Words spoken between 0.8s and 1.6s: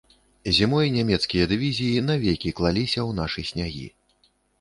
нямецкія